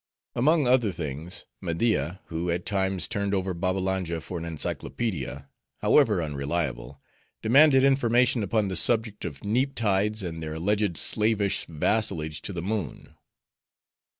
[0.33, 6.99] Among other things, Media, who at times turned over Babbalanja for an encyclopaedia, however unreliable,
[7.43, 12.63] demanded information upon the subject of neap tides and their alleged slavish vassalage to the
[12.63, 13.13] moon.